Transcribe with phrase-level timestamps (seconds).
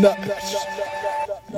[0.00, 0.30] Snacks.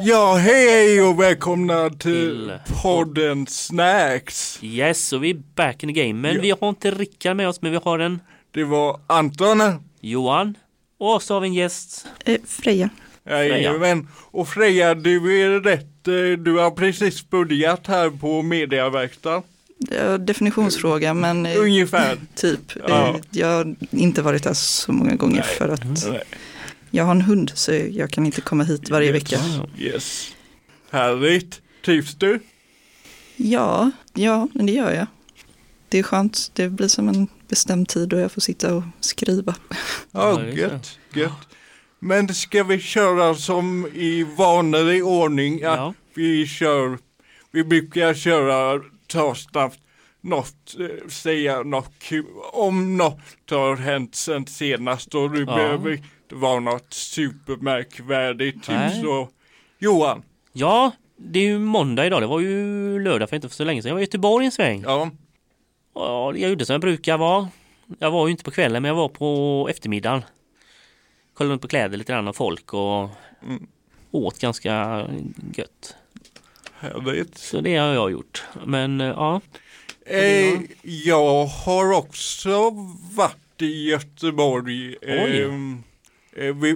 [0.03, 2.53] Ja, hej hej och välkomna till, Till
[2.83, 4.59] podden Snacks.
[4.63, 6.15] Yes, och vi är back in the game.
[6.21, 6.41] Men Ja.
[6.43, 8.21] vi har inte Rickard med oss, men vi har en
[8.51, 9.63] Det var Anton.
[10.01, 10.55] Johan.
[10.99, 12.07] Och så har vi en gäst.
[12.25, 12.89] Eh, Freja.
[13.29, 14.09] Jajamän.
[14.31, 16.09] Och Freja, du är rätt.
[16.09, 19.43] eh, Du har precis börjat här på mediaverkstaden.
[19.79, 22.19] Ja, definitionsfråga men eh, Ungefär.
[22.35, 22.61] typ.
[22.89, 23.09] Ja.
[23.09, 25.57] Eh, Jag har inte varit där så många gånger Nej.
[25.59, 26.23] för att Nej.
[26.95, 29.23] Jag har en hund så jag kan inte komma hit varje Yes.
[29.33, 29.41] vecka.
[29.79, 30.35] Yes.
[30.91, 31.61] Härligt.
[31.85, 32.41] Trivs du?
[33.37, 35.07] Ja, ja, men det gör jag.
[35.89, 39.55] Det är skönt, det blir som en bestämd tid och jag får sitta och skriva.
[40.11, 40.51] Ja, det.
[40.53, 40.99] gött.
[41.15, 41.49] Gött.
[41.99, 45.55] Men ska vi köra som i vanlig ordning?
[45.55, 45.95] Att Ja.
[46.15, 46.99] Vi kör,
[47.51, 49.79] vi brukar köra, ta snabbt
[50.21, 51.93] något, eh, säga något
[52.53, 53.21] om något
[53.51, 55.47] har hänt sen senast och det Ja.
[55.57, 56.03] behöver
[56.35, 58.57] vara något supermärkvärdigt.
[58.67, 59.01] Typ Nej.
[59.03, 59.29] så.
[59.79, 62.23] Johan, Ja, det är ju måndag idag.
[62.23, 63.89] Det var ju lördag för inte så länge sedan.
[63.89, 64.83] Jag var i Göteborg en sväng.
[64.87, 65.11] ja,
[65.95, 67.49] Ja, jag gjorde som jag brukar vara.
[67.99, 70.23] Jag var ju inte på kvällen, men jag var på eftermiddagen.
[71.35, 73.09] Kollade runt på kläder lite grann och folk och
[73.43, 73.67] Mm.
[74.11, 75.07] åt ganska
[75.55, 75.97] gött.
[76.79, 77.39] härligt.
[77.39, 78.45] Så det har jag gjort.
[78.65, 79.41] Men eh, ja,
[80.07, 82.71] Eh, jag har också
[83.17, 84.97] varit i Göteborg.
[85.03, 85.41] Oj.
[85.43, 85.51] Eh,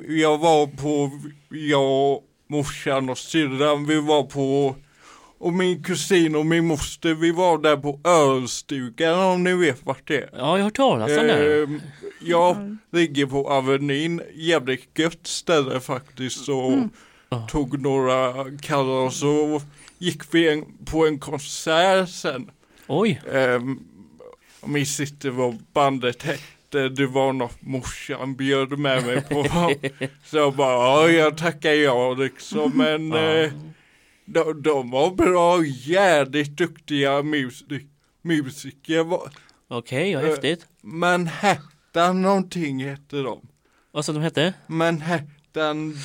[0.08, 1.10] jag var på,
[1.48, 4.76] jag, morsan och syrran, vi var på,
[5.38, 10.08] och min kusin och min moster, vi var där på ölstugan om ni vet vart
[10.08, 10.30] det är.
[10.32, 11.62] ja jag har hört talas om det.
[11.62, 11.80] Ehm,
[12.20, 16.72] jag ligger på Avenyn, jävligt gött ställe faktiskt och
[17.30, 17.46] Ja.
[17.50, 19.60] tog några kallar och så
[19.98, 22.50] gick vi en, på en konsert sen.
[22.86, 23.80] Oj, Um,
[24.66, 29.44] minns inte vad bandet hette, det var något morsan bjöd med mig på.
[30.24, 33.52] så jag bara, ja jag tackar ja liksom, men eh,
[34.24, 37.86] de, de var bra, jävligt duktiga musik,
[38.22, 39.06] musiker.
[39.68, 40.66] okej, vad Eh, häftigt.
[40.82, 43.48] Manhattan någonting hette de.
[43.92, 44.54] Vad sa de hette?
[44.66, 45.30] Manhattan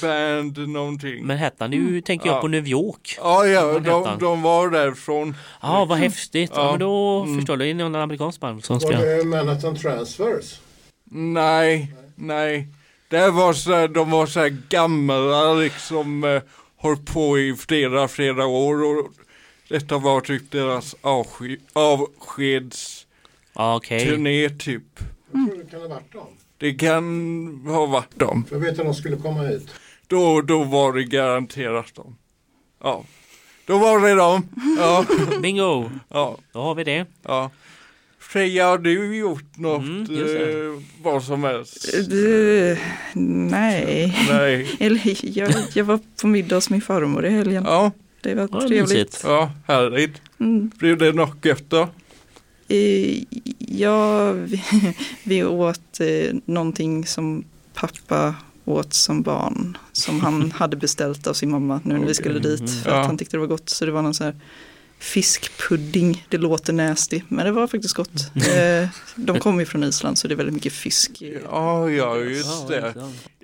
[0.01, 1.27] Band någonting.
[1.27, 2.41] Manhattan, nu tänker jag Ja.
[2.41, 3.15] på New York.
[3.17, 4.19] ja, ja, de, Manhattan.
[4.19, 5.35] de var därifrån.
[5.61, 6.51] Ja, vad häftigt.
[6.55, 6.71] Ja, Ja.
[6.71, 7.35] men då Mm.
[7.37, 8.99] förstår du, det är någon amerikansk band som Var ska...
[8.99, 10.59] det Manhattan Transfers?
[11.11, 12.67] Nej, nej.
[13.09, 16.41] Det var så här, de var så här gamla liksom, eh,
[17.13, 19.07] på i flera, flera år och
[19.69, 24.57] detta var typ deras avsked, avskedsturné okej.
[24.59, 24.83] typ.
[25.31, 26.27] Jag tror det kan ha varit dem.
[26.63, 27.03] Det kan
[27.65, 28.45] ha varit dem.
[28.49, 29.67] För jag vet att de skulle komma hit.
[30.07, 32.15] Då, då var det garanterat dem.
[32.83, 33.03] Ja.
[33.65, 34.47] Då var det dem.
[34.77, 35.05] Ja,
[35.41, 35.89] Bingo!
[36.09, 37.05] ja, Då har vi det.
[37.23, 37.51] ja.
[38.19, 41.93] Freja, har du gjort något, Mm, eh, vad som helst?
[41.95, 42.77] Eh,
[43.13, 44.17] nej.
[44.29, 44.69] Nej.
[44.79, 47.63] Eller jag, jag var på middag hos min farmor i helgen.
[47.67, 47.91] Ja,
[48.21, 49.21] Det var Ja, trevligt.
[49.23, 50.21] ja, härligt.
[50.39, 50.71] Mm.
[50.77, 51.87] Blev det något gött då?
[52.67, 53.23] Eh,
[53.67, 54.61] Ja, vi,
[55.23, 57.43] vi åt eh, någonting som
[57.73, 58.35] pappa
[58.65, 59.77] åt som barn.
[59.91, 62.15] Som han hade beställt av sin mamma nu när vi Okej.
[62.15, 62.69] skulle dit.
[62.83, 62.99] För Ja.
[62.99, 63.69] att han tyckte det var gott.
[63.69, 64.35] Så det var någon sån här
[64.99, 66.25] fiskpudding.
[66.29, 67.21] Det låter nasty.
[67.27, 68.31] Men det var faktiskt gott.
[68.35, 71.21] Eh, De kommer ju från Island så det är väldigt mycket fisk.
[71.51, 72.93] Ja, ja, just det.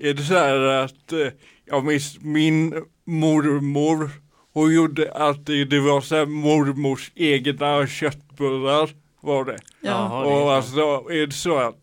[0.01, 1.27] Är det så här att, eh,
[1.65, 2.73] jag minns min
[3.05, 4.09] mormor,
[4.53, 8.89] hon gjorde alltid, det var så här mormors egna köttbullar
[9.21, 9.57] var det.
[9.81, 11.75] Ja, Och alltså är det så att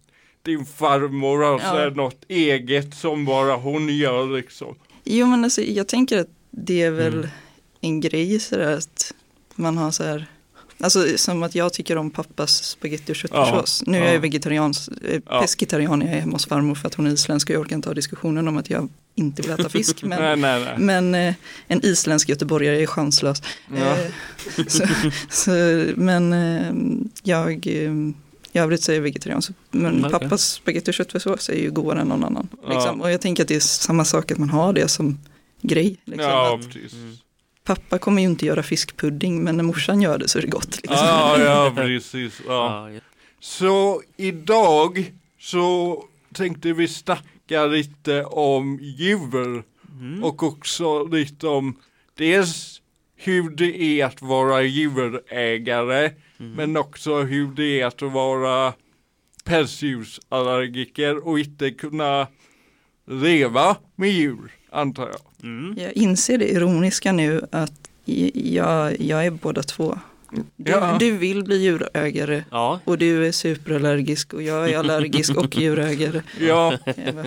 [0.43, 1.91] din farmor har så Ja.
[1.91, 4.75] något eget som bara hon gör liksom.
[5.05, 7.29] Jo men alltså, jag tänker att det är väl Mm.
[7.81, 9.15] en grej sådär att
[9.55, 10.27] man har så här
[10.81, 13.83] Alltså som att jag tycker om pappas spagetti och köttfärssås.
[13.87, 14.13] Nu är jag ja.
[14.13, 15.41] ju vegetarians, eh, Ja.
[15.41, 17.89] pescetarian, jag är hemma hos farmor för att hon är isländsk och jag orkar inte
[17.89, 20.03] ha diskussionen om att jag inte vill äta fisk.
[20.03, 20.75] Men, nej, nej, nej.
[20.79, 21.35] men eh,
[21.67, 23.43] en isländsk göteborgare är chanslös.
[23.77, 23.97] Ja.
[24.57, 24.85] Eh, så,
[25.31, 25.51] så,
[25.97, 26.73] men eh,
[27.23, 27.93] jag, eh,
[28.53, 29.43] i övrigt så är jag vegetarian.
[29.43, 30.19] Så, men Mm, okej.
[30.21, 32.49] pappas spagetti och köttfärssås är ju godare än någon annan.
[32.63, 32.75] Ja.
[32.75, 33.01] Liksom.
[33.01, 35.19] Och jag tänker att det är samma sak att man har det som
[35.63, 35.97] grej.
[36.05, 36.31] Liksom.
[36.31, 36.95] Ja, Att precis.
[37.67, 40.77] Pappa kommer ju inte göra fiskpudding men när morsan gör det så är det gott.
[40.77, 40.97] Liksom.
[41.07, 42.41] Ja, ja, precis.
[42.47, 42.91] Ja.
[43.41, 46.05] Så idag så
[46.35, 49.63] tänkte vi snacka lite om djur
[50.01, 50.25] Mm.
[50.25, 51.77] och också lite om
[52.15, 52.83] dels
[53.17, 56.11] hur det är att vara djurägare
[56.41, 56.53] Mm.
[56.53, 58.73] men också hur det är att vara
[59.45, 62.27] pälsdjursallergiker och inte kunna
[63.07, 65.21] leva med djur antar jag.
[65.43, 65.75] Mm.
[65.79, 67.73] Jag inser det ironiska nu att
[68.35, 69.99] jag, jag är båda två.
[70.57, 70.97] Du, Ja.
[71.01, 76.23] du vill bli djurägare Ja, och du är superallergisk och jag är allergisk och djurägare.
[76.41, 77.27] Ja, Men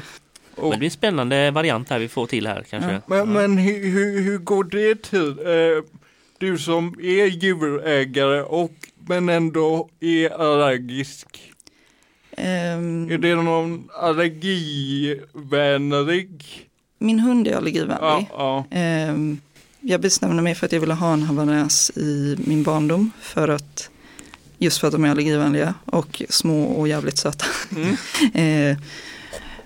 [0.55, 2.91] det är en spännande variant här vi får till här kanske.
[2.91, 3.01] Ja.
[3.07, 5.29] men men hur, hur, hur går det till?
[5.29, 5.83] Eh,
[6.37, 8.71] du som är djurägare och
[9.07, 11.27] men ändå är allergisk.
[12.37, 13.89] Ehm, Är det någon
[15.33, 16.65] allergivänlig?
[16.99, 17.97] Min hund är allergivänlig.
[18.01, 18.65] Ja, ja.
[18.77, 19.39] Ehm,
[19.81, 23.11] jag bestämde mig för att jag ville ha en havanäs i min barndom.
[23.21, 23.89] För att,
[24.57, 27.45] just för att de är allergivänliga och små och jävligt söta.
[27.75, 27.95] Mm.
[28.33, 28.77] Eh,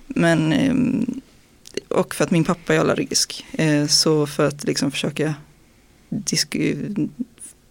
[0.08, 1.22] men, ehm,
[1.88, 3.46] och för att min pappa är allergisk.
[3.90, 5.36] Så för att liksom försöka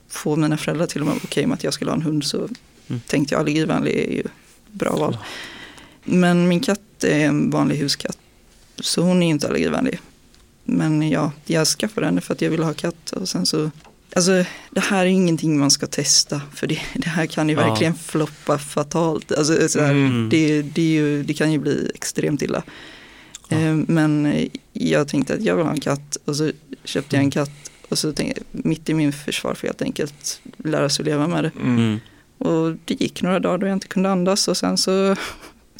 [0.09, 2.49] få mina föräldrar till och med okej med att jag skulle ha en hund så
[2.89, 3.01] Mm.
[3.07, 4.23] tänkte jag allergivänlig är ju
[4.73, 5.17] bra val.
[6.05, 8.19] Men min katt är en vanlig huskatt.
[8.81, 9.99] Så hon är inte allergivänlig.
[10.65, 13.11] Men ja, jag skaffade henne för att jag ville ha katt.
[13.11, 13.71] Och sen så,
[14.17, 16.41] alltså det här är ingenting man ska testa.
[16.55, 17.69] För det, det här kan ju Ja.
[17.69, 19.33] verkligen floppa fatalt.
[19.33, 20.29] Alltså, så här, Mm.
[20.31, 22.63] det, det, ju, det kan ju bli extremt illa.
[23.49, 23.57] Ja.
[23.59, 24.35] Eh, Men
[24.73, 26.17] jag tänkte att jag vill ha en katt.
[26.25, 26.51] Och så
[26.85, 27.51] köpte jag en katt.
[27.89, 31.45] Och så tänkte jag, mitt i min försvar för helt enkelt lära sig leva med
[31.45, 31.51] det.
[31.63, 31.79] Mm.
[31.79, 31.99] Mm.
[32.39, 35.17] Och det gick några dagar då jag inte kunde andas och sen så,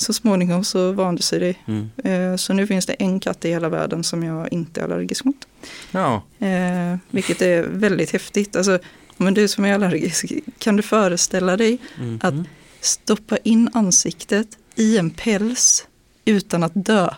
[0.03, 1.55] så småningom så vande sig det.
[1.67, 1.91] Mm.
[2.33, 5.25] Eh, Så nu finns det en katt i hela världen som jag inte är allergisk
[5.25, 5.47] mot.
[5.91, 6.23] Ja.
[6.39, 8.57] Eh, Vilket är väldigt häftigt.
[8.57, 8.79] Alltså,
[9.17, 12.21] men du som är allergisk, kan du föreställa dig Mm.
[12.23, 12.35] Att-
[12.81, 15.87] stoppa in ansiktet i en päls
[16.25, 17.09] utan att dö?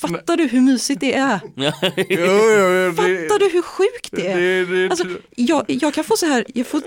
[0.00, 1.38] Fattar du hur mysigt det är?
[2.94, 4.90] Fattar du hur sjukt det är?
[4.90, 5.04] Alltså,
[5.36, 6.82] jag, jag kan få så här, jag får,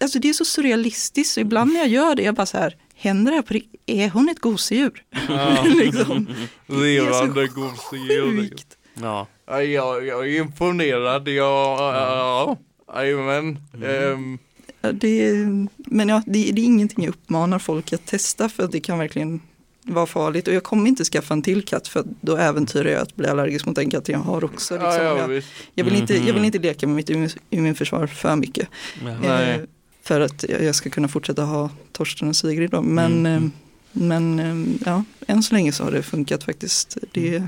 [0.00, 2.76] alltså det är så surrealistiskt, så ibland när jag gör det, jag bara så här,
[3.04, 5.02] händer det här på rikt- Är hon ett gosedjur?
[5.28, 6.28] ja, liksom.
[6.66, 8.36] levande gosedjur.
[8.40, 8.66] Sjukt.
[8.94, 9.26] Ja.
[9.46, 11.28] Ja, jag, jag är imponerad.
[11.28, 12.56] Jag, ja,
[12.94, 13.58] jajamän.
[13.84, 14.38] Ehm,
[14.80, 18.62] Ja, det, är- men ja, det, det är ingenting jag uppmanar folk att testa för
[18.62, 19.40] att det kan verkligen
[19.82, 20.48] vara farligt.
[20.48, 23.66] Och jag kommer inte skaffa en till katt för då äventyrar jag att bli allergisk
[23.66, 24.74] mot den katten jag har också.
[24.74, 24.90] Liksom.
[24.92, 25.42] ja, ja, jag,
[25.74, 26.44] jag, vill inte, jag vill Mhm.
[26.44, 28.68] inte leka med mitt immun- immunförsvar för mycket.
[29.04, 29.14] Ja.
[29.22, 29.50] Nej.
[29.50, 29.60] Eh,
[30.04, 32.82] för att jag, ska kunna fortsätta ha Torsten och Sigrid då.
[32.82, 33.44] Men, Mm.
[33.44, 33.50] eh,
[33.92, 36.98] men eh, ja, än så länge så har det funkat faktiskt.
[37.12, 37.42] Det,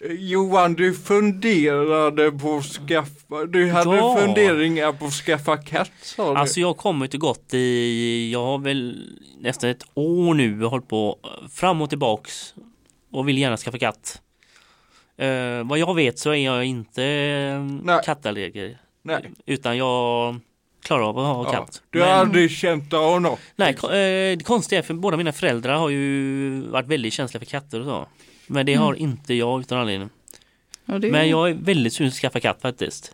[0.00, 4.16] Eh, Johan, du funderade på att skaffa, du hade Ja.
[4.20, 6.38] funderingar på att skaffa katt sa du?
[6.38, 9.08] Alltså jag kommer inte gott i, jag har väl
[9.40, 11.18] nästan ett år nu hållit på
[11.52, 12.54] fram och tillbaks
[13.12, 14.22] och vill gärna skaffa katt.
[15.16, 17.02] Eh, vad jag vet så är jag inte
[17.82, 18.00] Nej.
[18.04, 18.78] kattallergiker.
[19.02, 19.30] Nej.
[19.46, 20.36] Utan jag
[20.88, 21.52] klarar av att ha Ja.
[21.52, 21.82] katt.
[21.90, 23.38] Du har Men- aldrig känt av något?
[23.56, 23.88] Nej, eh,
[24.38, 27.86] det konstiga är för båda mina föräldrar har ju varit väldigt känsliga för katter och
[27.86, 28.06] så.
[28.46, 30.08] Men det har inte jag utan anledning.
[30.84, 33.12] ja, det, Men jag är väldigt sugen att skaffa katt faktiskt.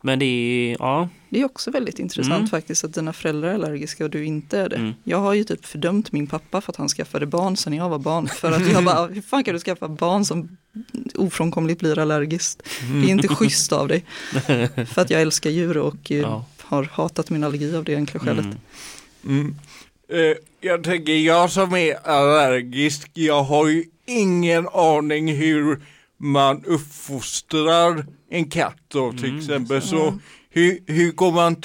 [0.00, 1.08] Men det är, ja.
[1.28, 2.48] det är också väldigt intressant Mm.
[2.48, 4.76] faktiskt att dina föräldrar är allergiska och du inte är det.
[4.76, 4.94] Mm.
[5.04, 7.98] Jag har ju typ fördömt min pappa för att han skaffade barn sen jag var
[7.98, 8.28] barn.
[8.28, 10.56] För att jag bara, hur fan kan du skaffa barn som
[11.14, 12.62] ofrånkomligt blir allergiskt?
[13.02, 14.04] Det är inte schysst av dig.
[14.86, 16.44] För att jag älskar djur och eh, Ja.
[16.68, 18.44] Har hatat min allergi av det enkla skälet.
[18.44, 18.58] Mm.
[19.26, 19.56] Mm.
[20.10, 25.82] Eh, jag tänker, jag som är allergisk, jag har ju ingen aning hur
[26.16, 29.82] man uppfostrar en katt då till Mm, exempel.
[29.82, 30.18] så.
[30.50, 31.56] Hur, hur går man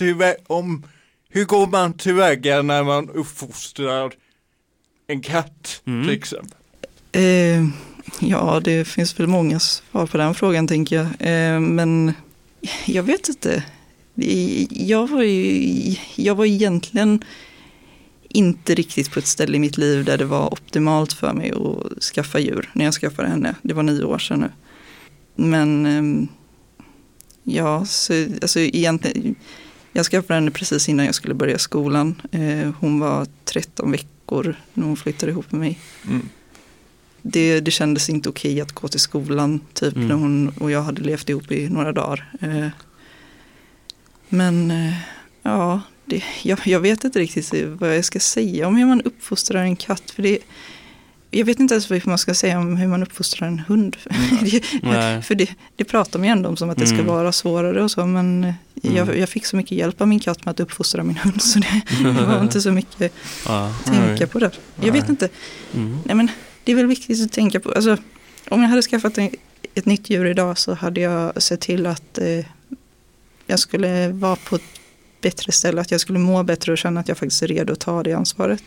[0.47, 0.83] om
[1.29, 4.13] hur går man tillväga när man uppfostrar
[5.07, 6.07] en katt Mm.
[6.07, 6.57] till exempel?
[7.11, 7.67] Eh,
[8.19, 11.05] ja, det finns väl många svar på den frågan tänker jag.
[11.19, 12.13] Eh, men
[12.85, 13.63] jag vet inte.
[14.69, 17.23] Jag var ju, jag var egentligen
[18.29, 22.03] inte riktigt på ett ställe i mitt liv där det var optimalt för mig att
[22.03, 23.55] skaffa djur när jag skaffade henne.
[23.61, 24.49] Det var nio år sedan nu.
[25.35, 26.27] Men ehm,
[27.43, 29.35] ja, så, alltså egentligen,
[29.91, 32.21] jag skaffade henne precis innan jag skulle börja skolan.
[32.31, 36.29] Eh, hon var 13 veckor när hon flyttade ihop med mig Mm.
[37.21, 40.07] det, det kändes inte okej att gå till skolan typ Mm.
[40.07, 42.31] när hon och jag hade levt ihop i några dagar.
[44.33, 44.93] Men eh,
[45.43, 49.61] ja, det, jag, jag vet inte riktigt vad jag ska säga om hur man uppfostrar
[49.63, 50.11] en katt.
[50.11, 50.39] För det,
[51.31, 53.97] jag vet inte ens vad man ska säga om hur man uppfostrar en hund.
[54.41, 57.07] Det- för det, det pratar man ju ändå om som att det ska Mm.
[57.07, 58.05] vara svårare och så.
[58.05, 59.19] Men eh, jag, Mm.
[59.19, 61.41] jag fick så mycket hjälp av min katt med att uppfostra min hund.
[61.41, 63.13] Så det, var inte så mycket
[63.45, 64.51] att tänka på där.
[64.81, 65.29] Jag vet inte.
[65.73, 65.99] Mm.
[66.05, 66.29] Nej men
[66.63, 67.97] det är väl viktigt att tänka på, alltså
[68.49, 69.29] om jag hade skaffat en,
[69.75, 72.45] ett nytt djur idag så hade jag sett till att eh,
[73.47, 74.61] jag skulle vara på ett
[75.21, 77.79] bättre ställe, att jag skulle må bättre och känna att jag faktiskt är redo att
[77.79, 78.63] ta det ansvaret.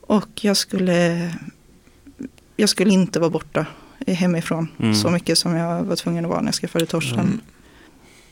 [0.00, 1.30] Och jag skulle,
[2.56, 3.66] jag skulle inte vara borta
[4.06, 4.94] hemifrån Mm.
[4.94, 7.18] så mycket som jag var tvungen att vara när jag skaffade Torsten.
[7.20, 7.40] Mm.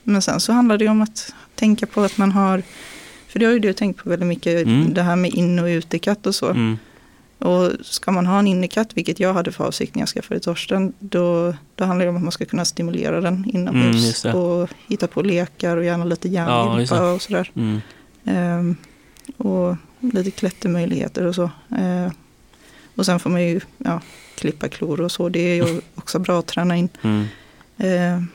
[0.02, 2.62] Men sen så handlar det om att tänka på att man har,
[3.28, 4.94] för det har ju du tänkt på väldigt mycket, Mm.
[4.94, 6.50] det här med in och utekatt och så.
[6.50, 6.78] Mm.
[7.38, 10.92] Och ska man ha en innekatt, vilket jag hade för avsikt när jag skaffade Torsten,
[10.98, 14.32] då, då handlar det om att man ska kunna stimulera den Mm, inomhus det.
[14.32, 16.96] och hitta på lekar och gärna lite Ja, just det.
[16.96, 17.50] järngympa och sådär.
[17.54, 17.80] Mm.
[18.24, 18.76] Ehm,
[19.36, 21.50] och lite klättermöjligheter och så.
[21.78, 22.10] Ehm,
[22.96, 24.00] och sen får man ju ja,
[24.34, 25.28] klippa klor och så.
[25.28, 26.88] Det är ju också bra att träna in.
[27.02, 27.24] Mm.
[27.78, 28.28] Ehm,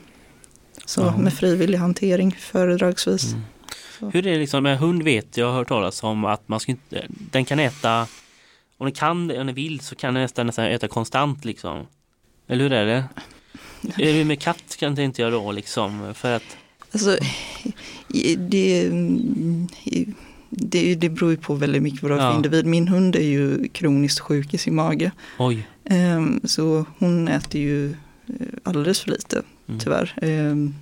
[0.84, 1.16] så Ja.
[1.16, 3.32] med frivillig hantering föredragsvis.
[3.32, 4.12] Mm.
[4.12, 6.72] Hur är det liksom med hund vet jag har hört talas om att man ska
[6.72, 8.06] inte, den kan äta
[8.82, 11.86] om den kan, om den vill så kan den nästan, nästan äta konstant liksom.
[12.48, 13.04] Eller hur är det?
[14.08, 16.56] Är det med katt kan det inte jag då liksom för att
[16.92, 17.18] Alltså,
[18.38, 19.68] det, mm,
[20.50, 22.36] det, det beror ju på väldigt mycket vad du har för Ja.
[22.36, 22.66] individ.
[22.66, 25.10] Min hund är ju kroniskt sjuk i sin mage.
[25.38, 25.66] oj.
[25.84, 27.94] Ehm, så hon äter ju eh,
[28.62, 29.80] alldeles för lite, Mm.
[29.80, 30.14] tyvärr.
[30.22, 30.74] Ehm,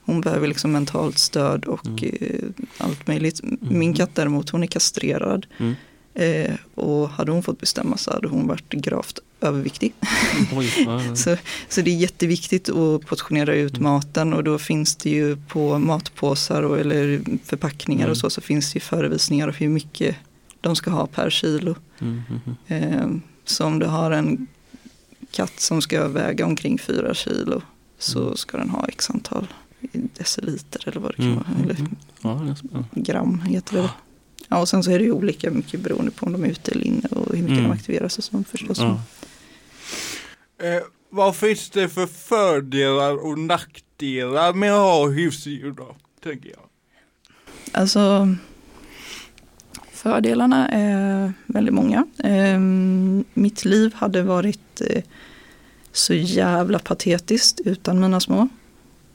[0.00, 1.98] hon behöver liksom mentalt stöd och Mm.
[2.20, 3.40] eh, allt möjligt.
[3.60, 5.46] Min katt däremot, hon är kastrerad.
[5.58, 5.74] Mm.
[6.18, 9.94] Eh, och hade hon fått bestämma så hade hon varit gravt överviktig.
[11.14, 11.36] Så,
[11.68, 13.82] så det är jätteviktigt att portionera ut Mm.
[13.82, 18.10] maten och då finns det ju på matpåsar och, eller förpackningar Mm.
[18.10, 20.16] och så, så finns det ju förevisningar av hur mycket
[20.60, 21.74] de ska ha per kilo.
[22.00, 22.22] Mm.
[22.66, 23.06] Eh,
[23.44, 24.46] så om du har en
[25.30, 27.62] katt som ska väga omkring fyra kilo
[27.98, 28.36] så Mm.
[28.36, 29.46] ska den ha x antal
[29.92, 31.44] deciliter eller vad det kan vara.
[31.56, 31.86] mm, Eller.
[32.22, 32.54] Ja,
[32.94, 33.90] det gram heter det.
[34.48, 36.70] Ja, och sen så är det ju olika mycket beroende på om de är ute
[36.72, 37.64] eller inne och hur mycket Mm.
[37.70, 38.78] de aktiveras och så förstås.
[38.78, 39.00] Ja.
[40.66, 45.96] Eh, vad finns det för fördelar och nackdelar med att ha husdjur då?
[46.22, 46.60] Tänker jag.
[47.72, 48.28] Alltså
[49.92, 52.06] fördelarna är väldigt många.
[52.18, 55.02] Ehm, mitt liv hade varit eh,
[55.92, 58.48] så jävla patetiskt utan mina små.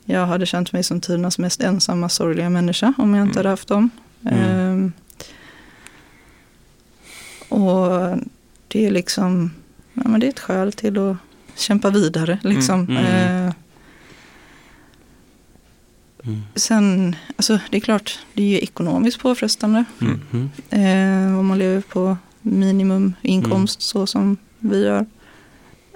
[0.06, 3.38] Jag hade känt mig som tidernas mest ensamma sorgliga människa om jag inte Mm.
[3.38, 3.90] hade haft dem.
[4.26, 4.92] Mm.
[7.54, 8.18] Och
[8.68, 9.52] det är liksom,
[9.94, 11.18] ja, men det är ett skäl till att
[11.56, 12.40] kämpa vidare.
[12.44, 12.80] Liksom.
[12.80, 13.48] Mm, mm.
[13.48, 13.54] Eh,
[16.26, 16.42] Mm.
[16.56, 19.84] sen, alltså det är klart, det är ju ekonomiskt påfrestande.
[20.02, 20.22] Mm.
[20.34, 20.50] Mm.
[21.34, 25.06] Eh, om man lever på minimuminkomst så som vi gör.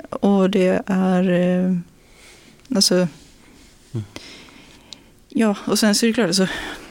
[0.10, 1.76] Och det är, eh,
[2.76, 4.06] alltså, Mm.
[5.30, 6.48] ja, och sen så är det klart, alltså,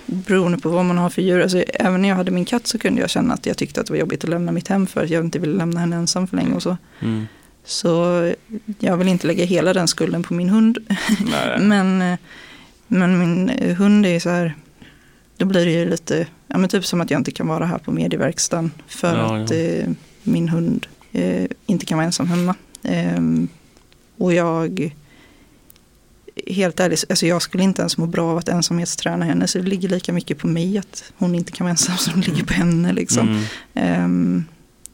[0.07, 1.41] beroende på vad man har för djur.
[1.43, 3.87] Alltså, även när jag hade min katt så kunde jag känna att jag tyckte att
[3.87, 6.27] det var jobbigt att lämna mitt hem för att jag inte ville lämna henne ensam
[6.27, 6.77] för länge och så.
[7.03, 7.27] Mm.
[7.65, 8.33] Så
[8.79, 10.79] jag vill inte lägga hela den skulden på min hund.
[11.59, 12.19] Men, eh,
[12.89, 14.55] men min eh, hund är så här,
[15.37, 17.79] då blir det ju lite, ja men typ som att jag inte kan vara här
[17.79, 19.57] på medieverkstan för Ja, att ja.
[19.57, 19.89] eh,
[20.23, 22.55] min hund eh, inte kan vara ensam hemma.
[22.83, 23.49] Ehm,
[24.19, 24.95] och jag,
[26.47, 29.65] helt ärligt, alltså jag skulle inte ens må bra av att ensamhetsträna henne så det
[29.65, 32.53] ligger lika mycket på mig att hon inte kan vara ensam som det ligger på
[32.55, 33.29] henne liksom.
[33.29, 33.45] Mm.
[33.75, 34.45] Ehm,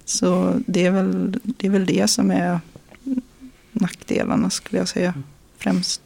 [0.04, 2.60] så det är, väl, det är väl det som är
[3.72, 5.14] nackdelarna skulle jag säga
[5.58, 6.02] främst.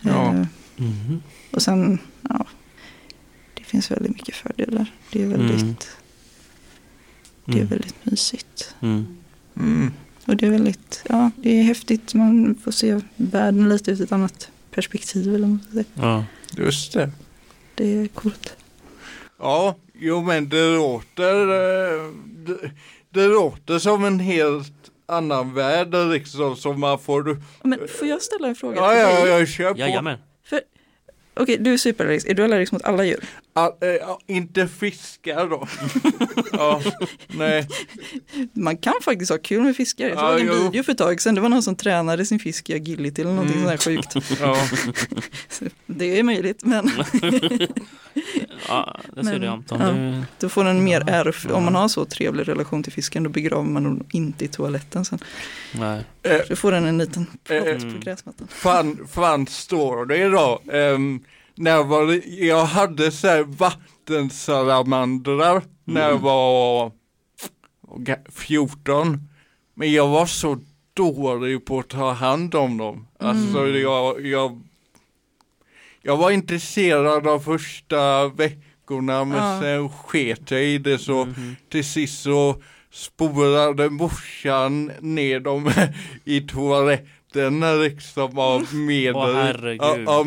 [0.00, 0.28] Ja.
[0.30, 0.46] Ehm,
[0.78, 1.22] Mm.
[1.52, 2.46] och sen, ja,
[3.54, 4.92] det finns väldigt mycket fördelar.
[5.12, 5.74] Det är väldigt, Mm.
[7.44, 7.68] det är Mm.
[7.68, 8.74] väldigt mysigt.
[10.26, 12.14] Och det är väldigt, ja, det är häftigt.
[12.14, 15.34] Man får se världen lite ur ett annat perspektiv.
[15.34, 15.84] Eller vad.
[15.94, 16.24] Ja.
[16.56, 17.10] Just det.
[17.74, 18.56] Det är coolt.
[19.38, 22.70] Ja, jo men det låter, eh, det,
[23.10, 24.72] det låter som en helt
[25.06, 27.42] annan värld liksom som man får.
[27.62, 29.78] Men får jag ställa en fråga Ja, till ja, jag kör på.
[29.80, 30.18] Jajamän.
[31.40, 32.26] Okej, du är superallergisk.
[32.28, 33.24] Är du allergisk mot alla djur?
[33.56, 35.68] Eh, ja, inte fiskar då.
[36.52, 36.82] ja,
[37.26, 37.68] nej.
[38.52, 40.08] Man kan faktiskt ha kul med fiskar.
[40.08, 40.52] Jag Ja, såg en jo.
[40.64, 41.34] video för ett tag sedan.
[41.34, 43.78] Det var någon som tränade sin fisk i agility eller någonting Mm.
[43.78, 44.40] sånt där sjukt.
[44.40, 44.66] Ja.
[45.86, 46.90] Det är möjligt, men
[48.68, 49.80] Ja, det ser Men, du Anton.
[49.80, 49.92] ja.
[49.92, 50.22] Du...
[50.40, 51.32] då får den mer ära.
[51.48, 51.54] ja.
[51.54, 55.04] Om man har så trevlig relation till fisken då begraver man den inte i toaletten
[55.04, 55.18] sen.
[55.74, 56.04] Nej.
[56.22, 57.92] Eh, Så får den en liten plott Mm.
[57.94, 58.48] på gräsmattan.
[58.50, 60.58] fan, fan står det idag.
[60.66, 61.24] Um,
[61.54, 66.92] när jag, var, jag hade så här vattensalamandrar när jag var
[67.98, 69.28] ga- 14.
[69.74, 70.58] Men jag var så
[70.94, 73.06] dålig på att ta hand om dem.
[73.20, 73.82] Alltså Mm.
[73.82, 74.62] jag, jag,
[76.06, 79.60] jag var intresserad de första veckorna men Ja.
[79.62, 81.56] sen sket jag i det så Mhm.
[81.70, 85.70] till sist så spolade morsan ner dem
[86.24, 89.80] i toaletten liksom av medel, herregud.
[90.08, 90.26] av, av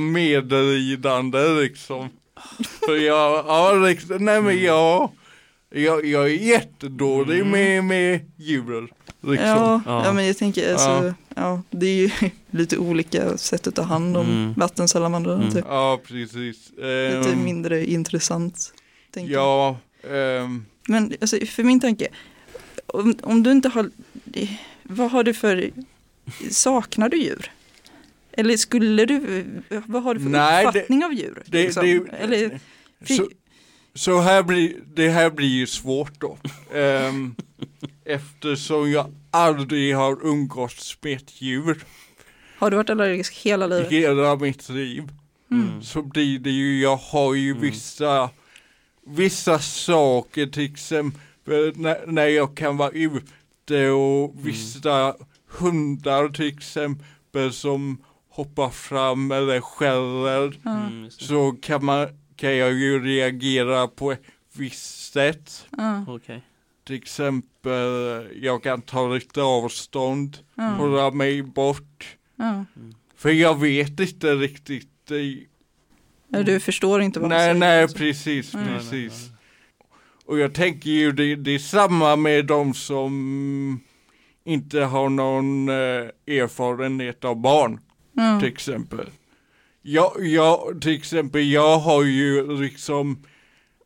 [1.61, 2.09] liksom.
[2.85, 5.11] För jag, ja liksom, nej men jag,
[5.75, 7.51] jag, jag är jättedålig Mm.
[7.51, 8.87] med, med djur.
[9.21, 9.47] Liksom.
[9.47, 10.05] Ja, Ja.
[10.05, 10.13] ja.
[10.13, 11.61] men jag tänker alltså, ja.
[11.69, 12.09] det är ju
[12.51, 14.53] lite olika sätt att ta hand om Mm.
[14.53, 15.35] vattensalamandrar.
[15.35, 15.51] Mm.
[15.51, 15.65] Typ.
[15.67, 16.69] Ja, precis.
[16.75, 18.73] Lite Ehm, mindre intressant.
[19.11, 19.75] tänker jag.
[20.03, 22.07] Ja, ehm, Men alltså, för min tanke,
[22.85, 23.89] om, om du inte har,
[24.83, 25.71] vad har du för,
[26.51, 27.51] saknar du djur?
[28.31, 29.45] Eller skulle du,
[29.85, 31.43] vad har du för Nej, det- uppfattning av djur?
[31.45, 31.83] det- liksom?
[31.85, 32.59] det- Eller,
[33.07, 33.27] Så,
[33.99, 36.37] så här blir, det här blir ju svårt då.
[36.73, 37.35] Ehm,
[38.05, 41.83] eftersom jag aldrig har umgåtts med ett djur
[42.57, 43.91] har du varit allergisk hela i livet?
[43.91, 45.03] hela mitt liv.
[45.51, 45.81] Mm.
[45.83, 47.61] Så blir det ju, jag har ju Mm.
[47.61, 48.29] vissa,
[49.07, 55.15] vissa saker till exempel när, när jag kan vara ute och vissa
[55.51, 62.07] hundar till exempel som hoppar fram eller skäller Mm, så kan, man,
[62.39, 64.21] kan jag ju reagera på ett
[64.53, 65.67] visst sätt.
[65.77, 66.41] ja, Okej.
[66.83, 72.17] Till exempel, jag kan ta lite avstånd, ja, hålla mig bort.
[72.35, 72.65] ja.
[73.15, 74.87] För jag vet inte riktigt.
[76.27, 77.53] Ja, Du förstår inte vad Nej, säger?
[77.53, 77.97] nej, alltså.
[77.97, 78.67] precis, Mm.
[78.67, 79.29] precis.
[80.25, 83.79] Och jag tänker ju, det, det är samma med de som
[84.43, 85.75] inte har någon eh,
[86.27, 87.79] erfarenhet av barn,
[88.39, 89.09] till exempel.
[89.91, 93.23] Jag, jag, till exempel, jag har ju liksom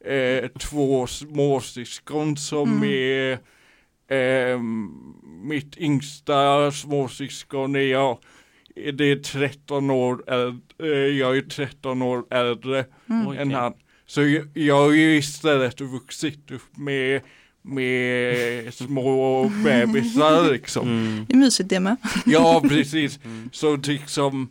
[0.05, 2.89] eh, två småsyskon som Mm.
[2.89, 3.31] är
[4.17, 4.59] eh,
[5.43, 8.17] mitt yngsta småsyskon är jag
[8.93, 13.37] det är 13 år äldre, jag är 13 år äldre mm.
[13.37, 13.73] Än han.
[14.05, 17.21] Så jag, jag har ju istället vuxit upp med,
[17.61, 20.87] med små bebisar liksom.
[20.87, 21.25] Mm.
[21.27, 21.97] Det är mysigt det med.
[22.25, 23.19] Ja, precis.
[23.25, 23.49] Mm.
[23.53, 24.49] Så liksom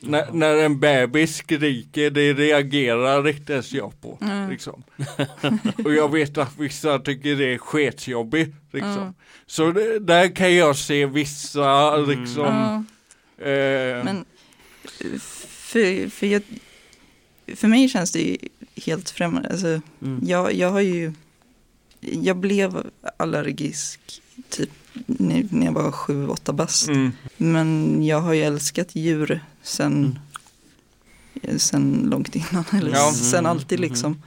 [0.00, 4.18] när, när en bebis skriker, det reagerar inte ens jag på.
[4.20, 4.50] Mm.
[4.50, 4.82] Liksom.
[5.84, 8.56] Och jag vet att vissa tycker det är sketjobbigt.
[8.72, 8.98] Liksom.
[8.98, 9.14] Mm.
[9.46, 12.44] Så det, där kan jag se vissa liksom.
[12.46, 12.84] Ja,
[13.40, 14.24] Eh, men
[15.20, 16.42] för, för, jag,
[17.56, 18.36] för mig känns det ju
[18.86, 19.48] helt främmande.
[19.48, 20.20] Alltså, Mm.
[20.22, 21.12] jag, jag har ju,
[22.00, 24.00] jag blev allergisk
[24.48, 24.70] typ
[25.06, 26.88] när jag var sju, åtta bast.
[26.88, 30.18] mm, Men jag har ju älskat djur sen,
[31.56, 33.12] sen långt innan, eller Ja.
[33.12, 34.22] sen alltid liksom.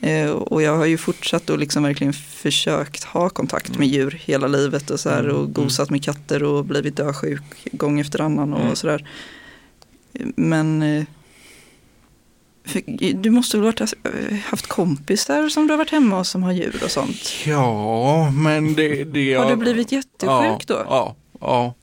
[0.00, 4.46] Eh, och jag har ju fortsatt och liksom verkligen försökt ha kontakt med djur hela
[4.46, 8.52] livet och så här Mm, och gosat med katter och blivit dösjuk gång efter annan
[8.54, 8.76] och Mm.
[8.76, 9.08] sådär.
[10.36, 11.04] Men eh,
[13.14, 13.86] du måste väl ha
[14.44, 17.32] haft kompisar som du har varit hemma hos som har djur och sånt?
[17.46, 20.82] ja, men det, det Har du blivit jättesjuk då?
[20.88, 21.74] Ja, ja.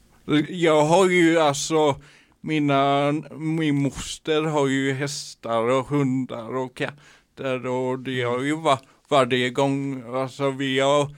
[0.49, 1.95] Jag har ju alltså,
[2.41, 8.83] mina, min moster har ju hästar och hundar och katter och det har ju varit
[9.09, 11.15] varje gång, alltså vi har,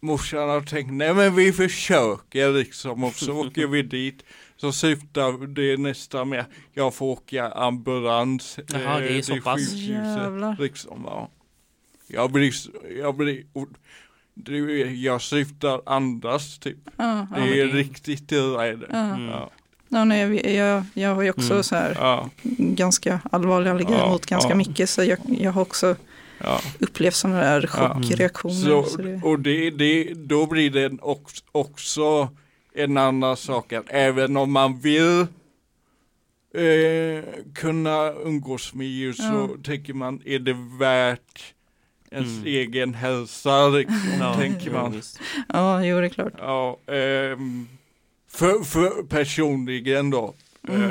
[0.00, 4.24] morsan har tänkt, nej men vi försöker liksom och så åker vi dit.
[4.60, 6.44] Så slutar det nästan med,
[6.74, 9.72] jag får åka ambulans Jaha, det är eh, så pass.
[9.72, 10.56] Jävlar.
[10.60, 11.28] Liksom, ja.
[12.06, 12.52] Jag blir,
[12.98, 13.44] jag blir,
[15.04, 16.76] jag slutar andas typ.
[16.96, 17.40] Ja, ja.
[17.44, 18.66] Det är det- riktigt illa.
[18.66, 18.72] Ja.
[18.90, 19.24] Mm.
[19.28, 19.50] Ja.
[19.88, 21.62] Ja, nej, jag, jag, har ju också Mm.
[21.62, 24.54] så här Ja, ganska allvarlig allergi Ja, mot ganska ja.
[24.56, 24.90] mycket.
[24.90, 25.96] Så jag, jag har också
[26.40, 26.60] ja.
[26.78, 28.54] upplevt sådana där chockreaktioner.
[28.54, 32.28] Så, Så, det, och det, det, då blir det en också, också
[32.78, 35.26] en annan sak att även om man vill
[36.54, 39.48] eh, kunna umgås med djur så Ja.
[39.64, 41.54] tänker man, är det värt
[42.10, 42.46] ens Mm.
[42.46, 45.02] egen hälsa liksom, Ja, tänker man.
[45.48, 46.32] ja, jo det är klart.
[46.38, 47.68] Ja, ehm,
[48.28, 50.34] för, för personligen då.
[50.68, 50.82] Mm.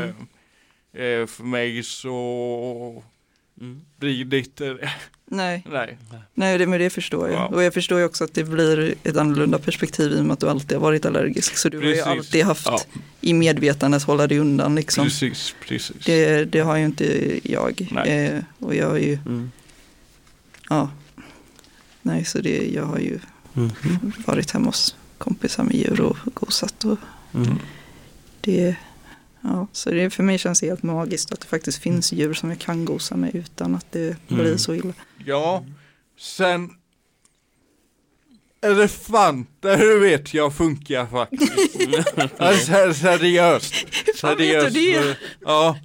[0.93, 3.03] eh, eh, för mig så
[3.61, 3.81] Mm.
[4.31, 4.77] inte,
[5.29, 5.97] Nej, nej.
[6.33, 7.39] nej det, men det förstår jag.
[7.39, 7.45] Ja.
[7.45, 10.39] Och jag förstår ju också att det blir ett annorlunda perspektiv i och med att
[10.39, 11.57] du alltid har varit allergisk.
[11.57, 12.05] Så du har Precis.
[12.05, 12.79] ju alltid haft Ja.
[13.21, 15.03] i medvetandet hålla dig undan liksom.
[15.05, 16.05] Precis, precis.
[16.05, 17.87] Det, det har ju inte jag.
[18.05, 19.51] Eh, och jag har ju, Mm.
[20.69, 20.89] ja.
[22.01, 23.19] Nej, så det, jag har ju
[23.55, 23.71] Mm.
[24.25, 26.85] varit hemma hos kompisar med djur och gosat.
[26.85, 26.97] Och
[27.33, 27.59] Mm.
[28.41, 28.75] det,
[29.47, 32.49] ja, så det för mig känns det helt magiskt att det faktiskt finns djur som
[32.49, 34.57] jag kan gosa med utan att det blir Mm.
[34.57, 34.93] så illa.
[35.25, 35.65] Ja,
[36.19, 36.69] sen
[38.61, 41.77] elefanter vet jag funkar faktiskt.
[42.37, 43.73] Alltså, seriöst.
[44.15, 45.01] fan vet du det?
[45.01, 45.77] För- Ja.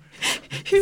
[0.65, 0.79] För,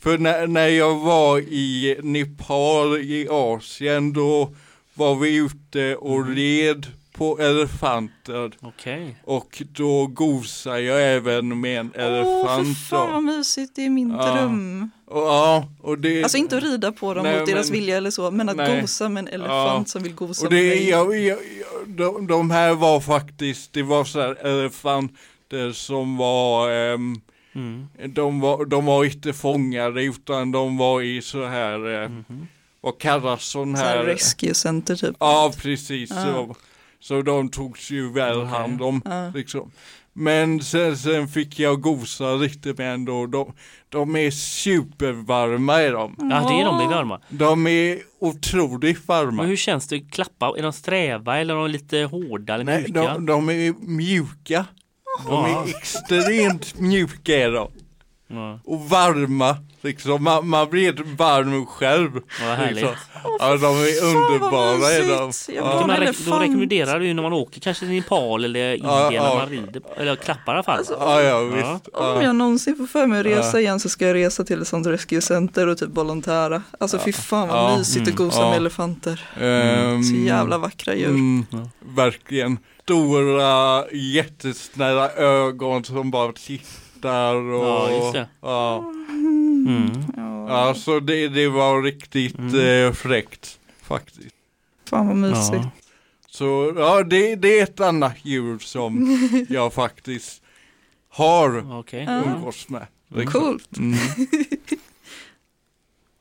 [0.00, 4.54] för när, när jag var i Nepal i Asien då
[4.94, 6.34] var vi ute och Mm.
[7.18, 9.16] På elefanter Okej.
[9.24, 12.78] och då gosade jag även med en Åh, elefant.
[12.78, 13.12] fan då.
[13.12, 14.32] vad mysigt, det är min Ja.
[14.34, 14.90] dröm.
[15.06, 17.96] och, ja, och det, Alltså inte att rida på dem Nej, mot deras men- vilja
[17.96, 18.80] eller så, men att Nej.
[18.80, 19.92] gosa med en elefant Ja.
[19.92, 20.88] som vill gosa Och med det, dig.
[20.88, 21.38] jag, jag, jag,
[21.86, 27.20] de, de här var faktiskt, det var så här elefanter som var, ehm,
[27.54, 27.86] Mm.
[28.14, 32.48] de var, de var inte fångade utan de var i så här, eh, Mhm.
[32.80, 34.04] vad kallas sån Så här här?
[34.04, 35.16] rescue center typ.
[35.20, 36.10] Ja, precis.
[36.10, 36.24] Ja.
[36.24, 36.56] Så.
[37.00, 39.02] Så de togs ju väl hand om.
[39.04, 39.30] Ja.
[39.34, 39.70] Liksom.
[40.12, 43.26] Men sen, sen fick jag gosa lite med en då.
[43.26, 43.52] De,
[43.88, 46.14] de är supervarma är de.
[46.18, 47.20] Ja, det är de är varma.
[47.28, 49.32] De är otroligt varma.
[49.32, 50.54] Men hur känns det klappa?
[50.58, 53.14] Är de sträva eller är de lite hårda eller Nej, mjuka?
[53.14, 54.64] de, de är mjuka.
[55.28, 57.70] De är extremt mjuka är de.
[58.30, 59.56] Ja, Och varma.
[59.80, 60.24] Liksom.
[60.24, 62.10] Man, man blir varm själv.
[62.40, 62.74] vad härligt.
[62.76, 62.94] Liksom.
[63.40, 65.32] Ja, de är underbara är de.
[65.54, 68.90] Ja, man re- då rekommenderar du ju när man åker kanske till Nepal eller Indien
[68.94, 69.34] Ja, när ja.
[69.34, 70.84] man rider, eller klappar i alla fall.
[70.90, 71.42] Ja, ja, Ja.
[71.44, 71.88] visst.
[71.88, 72.22] Om Ja.
[72.22, 73.60] jag någonsin får för mig att resa Ja.
[73.60, 76.62] igen så ska jag resa till ett sånt rescue center och typ volontära.
[76.80, 77.78] Alltså fy fan vad Ja.
[77.78, 78.16] mysigt att Mm.
[78.28, 78.48] gosa Ja.
[78.50, 79.20] med elefanter.
[79.40, 81.06] Ehm, Så jävla vackra djur.
[81.08, 81.68] Mm, Ja.
[81.96, 82.58] verkligen.
[82.82, 86.66] Stora jättesnälla ögon som bara tittar
[87.04, 87.64] och...
[87.66, 88.28] Ja, just det.
[88.40, 88.92] Ja,
[89.68, 89.90] Mm.
[90.16, 92.86] Ja, ja så det, det var riktigt Mm.
[92.86, 94.34] eh, fräckt faktiskt.
[94.90, 95.52] fan vad mysigt.
[95.64, 95.70] Ja.
[96.30, 100.42] Så ja, det, det är ett annat djur som jag faktiskt
[101.08, 101.64] har.
[101.90, 102.22] Ja.
[102.26, 102.86] umgås med.
[103.14, 103.40] liksom.
[103.40, 103.76] Coolt.
[103.78, 103.98] Mm.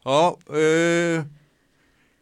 [0.03, 1.23] Ja, eh,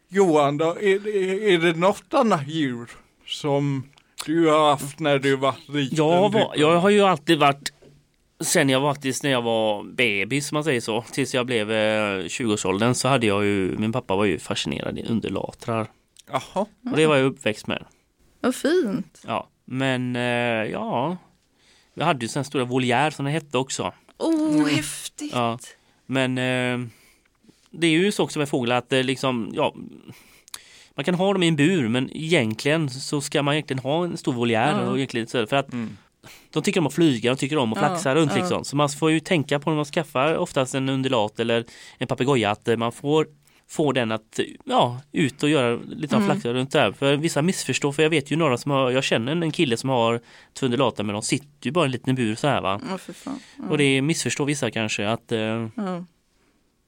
[0.10, 2.90] Johan då, är, det- är det något annat djur
[3.28, 3.84] som
[4.26, 5.98] du har haft när du var liten?
[5.98, 7.74] Jag, var, jag har ju alltid varit
[8.40, 12.94] Sen jag faktiskt när jag var bebis man säger så Tills jag blev eh, 20-årsåldern
[12.94, 15.88] så hade jag ju Min pappa var ju fascinerad i underlatrar
[16.32, 17.86] Jaha, Och det var jag uppväxt med
[18.40, 19.22] Vad fint.
[19.28, 20.22] Ja Men eh,
[20.72, 21.18] ja
[21.94, 25.32] Vi hade ju sen stora voljär som det hette också Oh, häftigt.
[25.34, 25.60] Ja
[26.06, 26.88] Men eh,
[27.72, 29.76] Det är ju så också med fåglar att liksom ja
[30.96, 34.18] Man kan ha dem i en bur men egentligen så ska man egentligen ha en
[34.18, 34.90] stor voljär Ja.
[34.90, 35.98] och egentligen så för att Mm.
[36.54, 38.38] De tycker om att flyga, de tycker om att Ja, flaxa runt ja.
[38.38, 38.64] liksom.
[38.66, 41.66] Så man får ju tänka på när man skaffar oftast en undulat eller
[41.98, 43.28] en papegoja att eh, man får
[43.68, 46.32] få den att ja, ut och göra lite av Mm.
[46.34, 46.92] flaxa runt där.
[46.92, 49.90] För vissa missförstår, för jag vet ju några som har, jag känner en kille som
[49.90, 50.22] har
[50.54, 52.82] två undulater men de sitter ju bara i en liten bur så här va.
[52.90, 52.98] Ja.
[53.26, 53.32] Ja.
[53.70, 55.24] Och det missförstår vissa kanske att
[55.76, 56.06] Ja.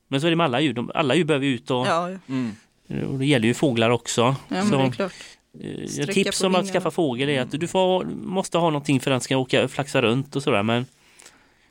[0.08, 2.18] men så är det med alla djur, de, alla djur behöver ut och, Ja, ja.
[2.30, 2.52] Mm.
[3.12, 4.22] och det gäller ju fåglar också.
[4.22, 5.10] ja men så,
[5.62, 9.00] Eh, Ett Sträcka tips om att skaffa fågel är att du får, måste ha någonting
[9.00, 10.86] för att den ska åka flaxa runt och sådär men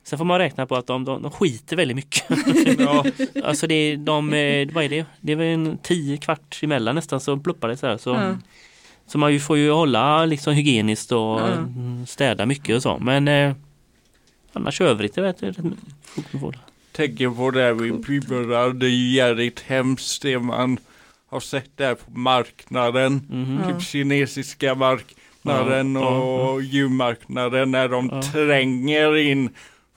[0.04, 2.24] Sen får man räkna på att de, de, de skiter väldigt mycket.
[2.78, 3.04] Ja,
[3.44, 5.04] alltså det är de, eh, vad är det?
[5.20, 7.96] Det är väl en tio kvart emellan nästan så pluppar det så här.
[7.96, 8.36] Så, Ja.
[9.06, 11.46] så man ju får ju hålla liksom hygieniskt och Ja.
[11.52, 12.98] mm, städa mycket och så.
[12.98, 13.52] Men eh,
[14.52, 15.76] annars övrigt är det rätt- med
[16.40, 16.62] fåglar.
[16.92, 20.78] tänker på det här vid Pibberna, det är ju jävligt hemskt det man
[21.30, 23.20] har sett där på marknaden.
[23.62, 23.72] Ja.
[23.72, 29.50] Typ kinesiska marknaden och djurmarknaden när de tränger in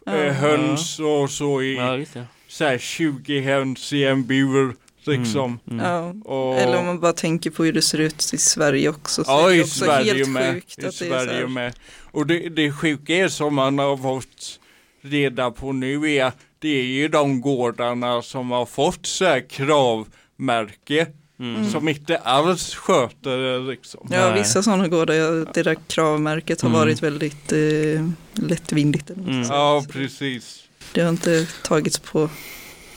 [0.08, 1.76] eh, höns och så i
[2.14, 2.26] det.
[2.48, 5.60] så här 20 höns i en bur liksom.
[5.72, 5.86] Mm.
[5.86, 6.14] Ja.
[6.34, 9.24] Och, Eller om man bara tänker på hur det ser ut i Sverige också.
[9.24, 10.54] Så ja, är det i också Sverige helt med.
[10.54, 11.48] sjukt I att det är så Sverige här.
[11.48, 11.74] med.
[12.12, 14.60] Och det, det sjuka är som man har fått
[15.02, 21.08] reda på nu är det är ju de gårdarna som har fått så här kravmärke
[21.40, 21.70] Mm.
[21.72, 24.08] som inte alls sköter det liksom.
[24.12, 24.40] Ja, Nej.
[24.40, 26.80] vissa sådana går där det där kravmärket har Mm.
[26.80, 29.10] varit väldigt eh, lättvindigt.
[29.10, 29.42] man Mm.
[29.42, 30.64] Ja, precis.
[30.94, 32.30] Det har inte tagits på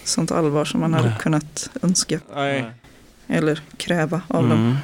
[0.05, 1.19] sånt allvar som man hade Nej.
[1.21, 2.65] kunnat önska Nej,
[3.27, 4.53] eller kräva av dem.
[4.61, 4.77] Mm.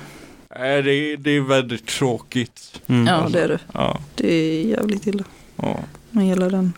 [0.59, 2.81] Nej det, det är väldigt tråkigt.
[2.87, 3.07] Mm.
[3.07, 3.59] Ja, det är det.
[3.73, 5.25] Ja, Det är jävligt illa.
[5.57, 5.81] ja.
[6.11, 6.73] Med hela den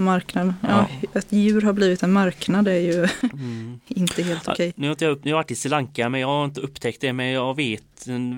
[0.00, 0.54] marknaden.
[0.62, 3.80] Ja, Att djur har blivit en marknad är ju Mm.
[3.88, 4.66] inte helt okej.
[4.66, 7.12] Ja, nu har jag, har varit i Sri Lanka men jag har inte upptäckt det
[7.12, 7.82] men jag vet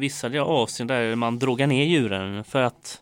[0.01, 2.99] vissa delar av Asien där man drogar ner djuren för att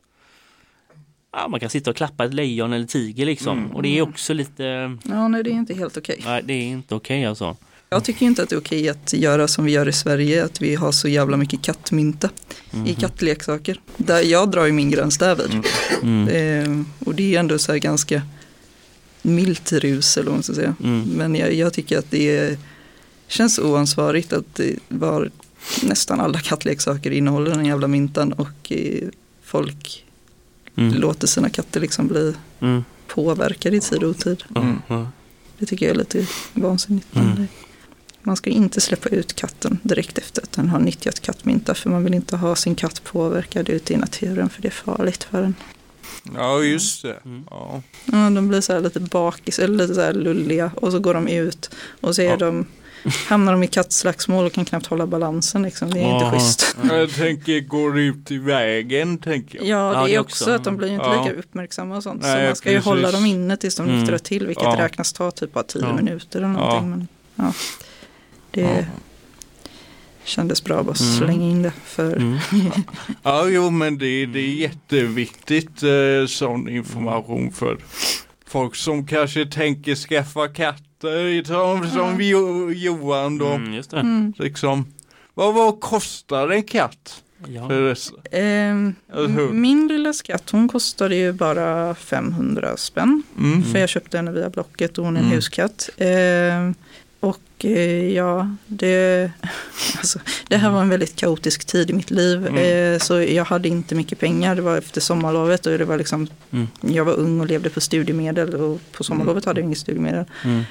[1.33, 3.71] ja, man kan sitta och klappa ett lejon eller tiger liksom Mm.
[3.71, 6.21] och det är också lite Ja, nej det är inte helt okej.
[6.25, 7.57] nej det är inte okej alltså.
[7.89, 10.61] Jag tycker inte att det är okej att göra som vi gör i Sverige, att
[10.63, 12.31] vi har så jävla mycket kattmynta
[12.73, 12.95] i Mhm.
[12.95, 13.81] kattleksaker.
[13.97, 15.65] Där jag drar ju min gräns därvid.
[16.03, 16.29] Mm.
[16.29, 18.23] Eh, och det är ändå så här ganska
[19.27, 20.75] milt rus eller vad man ska säga.
[20.85, 21.03] Mm.
[21.09, 22.59] Men jag, jag tycker att det är,
[23.29, 25.31] känns oansvarigt att det var
[25.83, 29.09] nästan alla kattleksaker innehåller den jävla myntan och eh,
[29.45, 30.03] folk
[30.79, 30.95] Mm.
[30.95, 32.85] låter sina katter liksom bli Mm.
[33.07, 34.45] påverkade i tid och otid.
[34.57, 35.07] Mm.
[35.59, 37.17] Det tycker jag är lite vansinnigt.
[37.17, 37.35] Mm.
[37.37, 37.47] det-
[38.23, 42.05] Man ska inte släppa ut katten direkt efter att den har nyttjat kattmynta för man
[42.05, 45.55] vill inte ha sin katt påverkad ute i naturen för det är farligt för den.
[46.35, 47.17] Ja just det.
[47.25, 47.45] Mm.
[47.51, 47.83] Ja.
[48.05, 51.15] Ja, de blir så här lite bakis eller lite så här lulliga och så går
[51.15, 52.37] de ut och så är Ja.
[52.37, 52.67] de,
[53.27, 55.91] hamnar de i kattslagsmål och kan knappt hålla balansen liksom.
[55.91, 56.27] Det är Aha.
[56.27, 56.77] inte schysst.
[56.91, 59.67] Jag tänker går ut i vägen tänker jag.
[59.67, 60.55] Ja, det Ja, är det också också.
[60.55, 61.25] att de blir ju inte Ja.
[61.25, 62.23] lika uppmärksamma och sånt.
[62.23, 62.87] så Nej, man ska ju precis.
[62.87, 63.99] hålla dem inne tills de Mm.
[63.99, 64.77] nyktrar till, vilket Ja.
[64.79, 65.93] räknas ta typ bara tio Ja.
[65.95, 66.55] minuter eller Ja.
[66.59, 66.91] någonting.
[66.91, 67.53] Men, ja.
[68.51, 68.85] Det, Ja.
[70.27, 71.17] Kändes bra att bara Mm.
[71.19, 71.73] slänga in det.
[71.85, 72.39] För Mm.
[73.23, 77.79] Ja, jo, men det, det är jätteviktigt eh, sån information för
[78.47, 83.47] folk som kanske tänker skaffa katter, som, som Jo- Johan då.
[83.49, 84.01] Mm, just det.
[84.01, 84.33] mm.
[84.39, 84.87] Liksom,
[85.35, 87.23] vad, vad kostar en katt?
[87.49, 87.67] Ja.
[87.69, 89.53] Hur?
[89.53, 93.23] min lilla skatt hon kostade ju bara 500 spänn.
[93.39, 93.63] Mm.
[93.63, 95.37] För jag köpte henne via Blocket och hon är en Mm.
[95.37, 95.91] huskatt.
[95.99, 96.75] Ehm,
[97.21, 99.31] och eh, ja, det,
[99.99, 102.47] alltså, det här var en väldigt kaotisk tid i mitt liv.
[102.47, 102.93] Mm.
[102.95, 104.55] Eh, så jag hade inte mycket pengar.
[104.57, 106.67] Det var efter sommarlovet och det var liksom, Mm.
[106.81, 110.25] jag var ung och levde på studiemedel och på sommarlovet hade jag inget studiemedel.
[110.45, 110.65] Mm.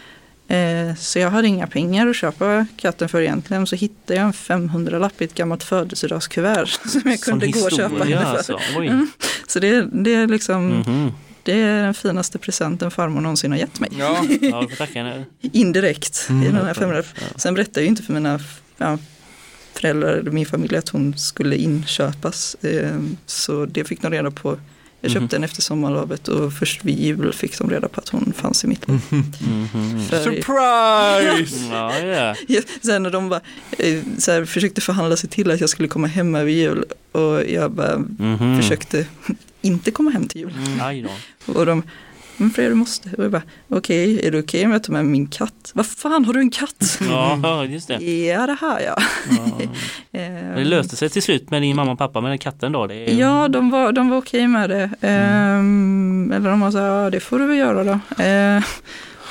[0.48, 3.68] Eh, så jag hade inga pengar att köpa katten för egentligen.
[3.68, 7.72] Så hittade jag en 500-lapp i ett gammalt födelsedagskuvert som jag Sån kunde gå och
[7.72, 8.60] köpa alltså.
[8.78, 9.08] Mm.
[9.48, 11.12] Så det, det är liksom, Mhm.
[11.46, 13.90] Det är den finaste presenten farmor någonsin har gett mig.
[14.00, 15.26] Ja, Ja, får tacka henne.
[15.42, 16.44] Indirekt Mm.
[16.44, 17.22] i den här 500 Ja.
[17.36, 18.40] Sen berättade jag ju inte för mina
[18.78, 18.98] ja,
[19.74, 22.56] föräldrar eller min familj att hon skulle inköpas.
[22.62, 22.92] Eh,
[23.26, 24.58] så det fick de reda på.
[25.02, 25.30] Jag köpte Mhm.
[25.30, 28.68] den efter sommarlovet och först vid jul fick de reda på att hon fanns i
[28.68, 29.00] mitt liv.
[29.10, 30.06] Mhm.
[30.10, 31.66] För, surprise!
[32.48, 33.42] Ja, sen när de bara,
[33.80, 37.44] eh, så här, försökte förhandla sig till att jag skulle komma hem över jul och
[37.50, 38.62] jag bara Mhm.
[38.62, 39.06] försökte
[39.66, 40.54] inte komma hem till jul.
[40.80, 41.08] Mm.
[41.46, 41.84] Och de,
[42.38, 43.10] men Freja du måste.
[43.18, 45.72] Och jag bara, okej, är det okej om jag tar med min katt?
[45.74, 47.00] Vad fan, har du en katt?
[47.10, 47.94] Ja, just det.
[48.06, 49.00] Ja, det har jag.
[49.30, 49.62] Ja.
[50.12, 52.72] Eh, Men Det löste sig till slut med din mamma och pappa med den katten
[52.72, 52.88] då?
[52.88, 53.14] Det är...
[53.20, 54.90] Ja, de var, de var okej med det.
[55.02, 58.24] Ehm, eller de var så här, ja det får du väl göra då.
[58.24, 58.64] Eh,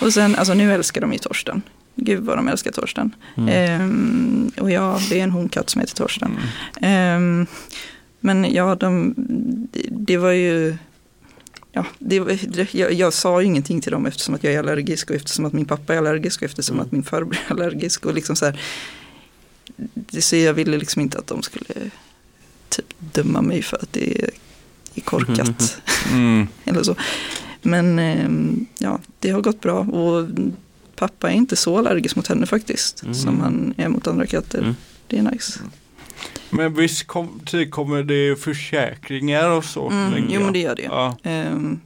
[0.00, 1.62] och sen, alltså nu älskar de ju Torsten.
[1.96, 3.14] Gud vad de älskar Torsten.
[3.36, 3.48] Mm.
[3.48, 6.38] Ehm, och ja, det är en honkatt som heter Torsten.
[6.80, 7.46] Ehm,
[8.24, 9.14] men ja, de,
[9.90, 10.76] det, var ju...
[11.72, 15.10] Ja, det, det, jag, jag sa ju ingenting till dem eftersom att jag är allergisk
[15.10, 16.86] och eftersom att min pappa är allergisk och eftersom Mm.
[16.86, 18.06] att min farbror är allergisk.
[18.06, 18.60] Och liksom så här,
[19.94, 21.90] det, så jag ville liksom inte att de skulle
[22.68, 24.30] typ döma mig för att det är,
[24.94, 25.82] är korkat.
[26.12, 26.46] Mm.
[26.64, 26.96] eller så.
[27.62, 30.28] Men ehm, ja, det har gått bra och
[30.96, 33.02] pappa är inte så allergisk mot henne faktiskt.
[33.02, 33.14] Mm.
[33.14, 34.58] Som han är mot andra katter.
[34.58, 34.74] Mm.
[35.06, 35.60] Det är nice.
[36.50, 39.90] Men visst kom, tillkommer det försäkringar och så?
[39.90, 40.82] Mm, jo men det gör det.
[40.82, 41.16] Ja.
[41.22, 41.80] Ehm,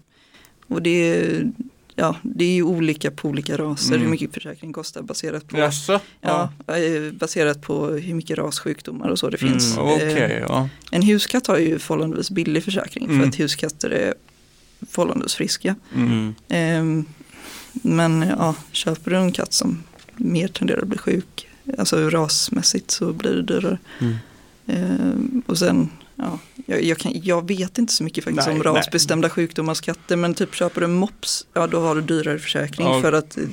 [0.67, 1.53] och det är,
[1.95, 4.03] ja, det är ju olika på olika raser Mm.
[4.05, 6.01] hur mycket försäkring kostar baserat på, Jaså?
[6.21, 9.53] ja, eh, baserat på hur mycket rassjukdomar och så det Mm.
[9.53, 9.79] finns.
[9.79, 10.69] Okej, Ehm, ja.
[10.91, 13.21] en huskatt har ju förhållandevis billig försäkring Mm.
[13.21, 14.15] för att huskatter är
[14.91, 15.75] förhållandevis friska.
[15.95, 16.09] Mm.
[16.13, 16.35] Mm.
[16.49, 17.05] Ehm,
[17.73, 19.83] men ja, köper du en katt som
[20.17, 21.48] mer tenderar att bli sjuk,
[21.79, 23.79] alltså rasmässigt så blir det dyrare.
[23.99, 24.17] Mm.
[24.67, 28.63] Ehm, och sen, ja, jag, jag, kan, jag vet inte så mycket faktiskt Nej, om
[28.65, 28.75] nej.
[28.75, 32.39] rasbestämda sjukdomar hos katter, men typ köper du en mops, ja då har du dyrare
[32.39, 33.01] försäkring Ja.
[33.01, 33.45] för att eh,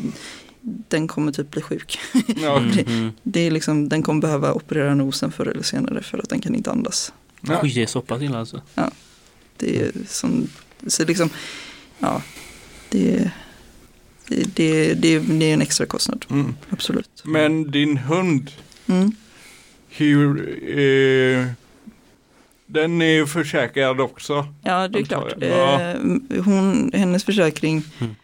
[0.62, 2.00] den kommer typ bli sjuk.
[2.42, 2.58] Ja.
[2.58, 3.12] Mm.
[3.24, 6.56] Det är liksom, den kommer behöva operera nosen förr eller senare för att den kan
[6.56, 7.14] inte andas.
[7.42, 7.60] Ja.
[7.64, 8.62] Oj, det är så pass illa alltså.
[9.58, 10.48] Det är som,
[10.88, 11.30] så liksom,
[12.00, 12.22] ja,
[12.90, 13.32] det, det,
[14.28, 16.56] det, det, det är en extra kostnad, Mm.
[16.70, 17.22] absolut.
[17.24, 18.52] Men din hund,
[18.88, 19.12] Mm.
[19.90, 20.40] hur,
[20.80, 21.46] eh,
[22.68, 24.48] den är ju försäkrad också.
[24.64, 25.34] Ja, det är klart.
[25.40, 25.50] jag.
[25.50, 25.82] Ja.
[25.82, 28.16] Eh, Hon, hennes försäkring, Mm.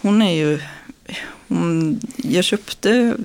[0.00, 0.58] hon är ju,
[1.48, 3.16] hon, jag köpte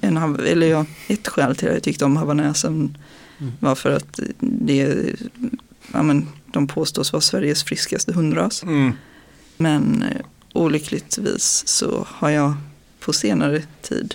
[0.00, 2.98] en, eller ja, ett skäl till att jag tyckte om havanäsen
[3.40, 3.52] Mm.
[3.60, 4.96] var för att det,
[5.92, 8.62] ja men de påstås vara Sveriges friskaste hundras.
[8.62, 8.92] Mm.
[9.56, 10.20] Men eh,
[10.54, 12.54] olyckligtvis så har jag
[13.00, 14.14] på senare tid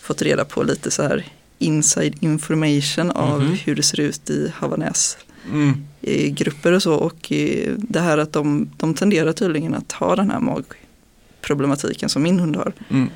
[0.00, 1.26] fått reda på lite så här
[1.58, 3.52] inside information av Mhm.
[3.54, 5.16] hur det ser ut i havanäs
[5.50, 5.84] Mm.
[6.00, 6.94] i grupper och så.
[6.94, 12.22] Och eh, det här att de, de tenderar tydligen att ha den här magproblematiken som
[12.22, 12.72] min hund har.
[12.88, 13.08] Mm.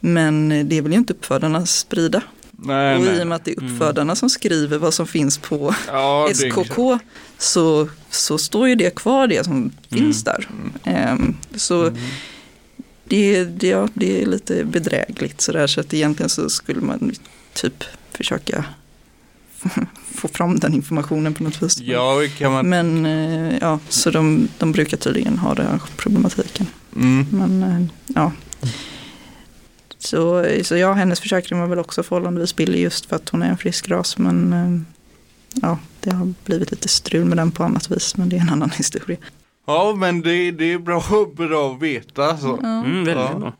[0.00, 2.22] Men eh, det vill ju inte uppfödarna sprida.
[2.64, 3.20] Nej, och i nej.
[3.20, 3.72] och med att det är Mm.
[3.74, 6.98] uppfödarna som skriver vad som finns på Ja, SKK
[7.38, 10.48] så, så står ju det kvar det som finns där.
[10.84, 11.96] Ehm, så Mm.
[13.04, 17.12] det, det, ja, det är lite bedrägligt sådär så att egentligen så skulle man
[17.54, 18.64] typ försöka
[20.14, 21.78] få fram den informationen på något vis.
[21.80, 22.68] Ja, man.
[22.68, 26.66] Men eh, ja, så de, de brukar tydligen ha den här problematiken.
[26.96, 27.26] Mm.
[27.30, 27.82] Men eh,
[28.14, 28.32] ja.
[30.04, 33.48] Så, så ja, hennes försäkring var väl också förhållandevis billig just för att hon är
[33.48, 34.18] en frisk ras.
[34.18, 34.80] Men eh,
[35.62, 38.16] ja, det har blivit lite strul med den på annat vis.
[38.16, 39.16] Men det är en annan historia.
[39.66, 41.02] Ja, men det, det är bra,
[41.36, 42.24] bra att veta.
[42.24, 42.46] alltså.
[42.46, 42.58] Så.
[42.62, 42.68] Ja.
[42.84, 43.38] Mm, väldigt Ja.
[43.38, 43.52] bra.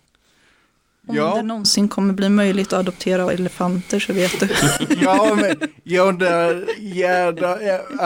[1.09, 1.35] Om Ja.
[1.37, 4.49] det någonsin kommer bli möjligt att adoptera elefanter så vet du.
[5.01, 7.61] Ja, men jag där jävla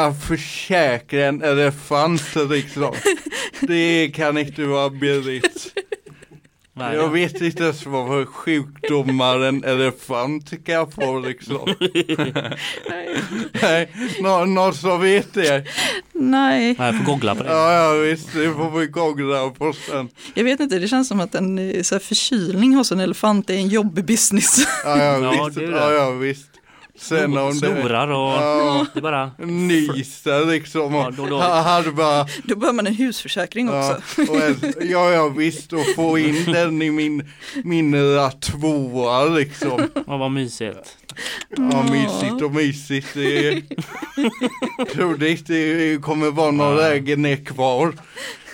[0.07, 2.95] äh, försäkra en elefant liksom.
[3.61, 5.73] Det kan inte vara billigt.
[6.79, 11.75] Nej, Jag vet inte ens vad för sjukdomar en elefant kan få liksom.
[12.89, 13.17] Nej.
[13.63, 13.89] Nej,
[14.21, 15.65] nå, någon som vet det?
[16.13, 17.51] Nej, Nej, jag får googla på det.
[17.51, 20.09] Ja, ja visst, det får vi googla på sen.
[20.35, 23.51] jag vet inte, det känns som att en eh, så här, förkylning hos en elefant
[23.51, 24.67] är en jobbig business.
[24.85, 25.59] Ja, ja, Ja, visst.
[25.59, 25.77] det är det.
[25.79, 26.47] Ja, ja, visst.
[26.99, 27.55] Sen om det...
[27.55, 30.95] Snorar och Ja, det bara nyser liksom.
[30.95, 32.27] Ja, då- då- hade bara...
[32.45, 34.33] Då behöver man en husförsäkring Ja, också.
[34.33, 35.73] och en, ja, ja, visst.
[35.73, 37.31] Och få in den i min,
[37.65, 37.95] min
[38.41, 39.89] tvåa liksom.
[40.07, 40.97] Ja, vad mysigt.
[41.57, 43.09] Ja, mysigt och mysigt.
[43.15, 43.63] Det
[44.93, 46.81] tror det kommer vara någon Ja.
[46.89, 47.93] lägenhet kvar.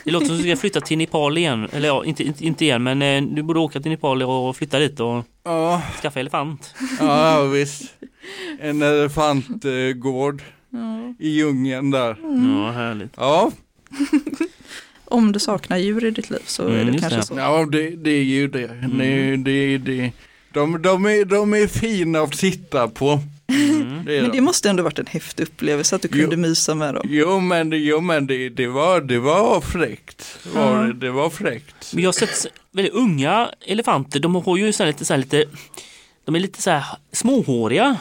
[0.05, 1.69] Det låter som att du ska flytta till Nepal igen.
[1.73, 4.79] Eller ja, inte, inte, inte igen men eh, du borde åka till Nepal och flytta
[4.79, 6.75] dit och Ja, skaffa elefant.
[7.01, 7.83] ja, ja visst.
[8.61, 11.15] En elefantgård Ja.
[11.19, 12.17] i djungeln där.
[12.23, 13.13] Ja, härligt.
[13.17, 13.53] Ja,
[15.05, 17.27] Om du saknar djur i ditt liv så är Mm, det just kanske det.
[17.27, 17.35] så.
[17.39, 18.67] ja det, det är ju det.
[18.99, 20.13] det, det, det.
[20.53, 23.21] De, de, är, de är fina att titta på.
[23.49, 24.05] Mm.
[24.07, 24.37] Det är Men de.
[24.37, 26.41] det måste ändå varit en häftig upplevelse att du kunde Jo.
[26.41, 27.03] mysa med dem.
[27.09, 30.39] Jo men, det- jo, men det, det, var, det var fräckt.
[30.55, 30.83] Var, Ja.
[30.83, 31.93] det, det var fräckt.
[31.95, 34.21] Men jag har sett väldigt unga elefanter.
[34.21, 35.45] De har ju så här lite, så här lite
[36.25, 37.97] de är lite så här småhåriga.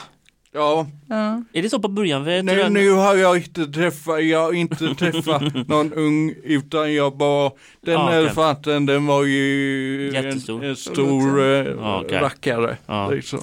[0.53, 1.43] Ja, Ja.
[1.53, 2.23] Är det så på början?
[2.23, 6.93] Vet du nu, nu har jag inte träffat, jag har inte träffat någon ung utan
[6.93, 8.19] jag bara, den Ja, okej.
[8.19, 10.63] elefanten den var ju Jättestor.
[10.63, 11.45] en, en stor eh,
[11.79, 12.17] Ja, okej.
[12.19, 12.77] rackare.
[12.85, 13.09] Ja.
[13.09, 13.39] Liksom.